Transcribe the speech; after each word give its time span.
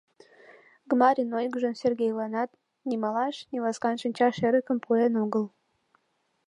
Гмарьын 0.89 1.29
ойгыжо 1.39 1.71
Сергейланат 1.81 2.51
ни 2.87 2.95
малаш, 3.03 3.35
ни 3.51 3.57
ласкан 3.63 3.95
шинчаш 4.01 4.35
эрыкым 4.47 4.77
пуэн 4.83 5.13
огыл. 5.23 5.45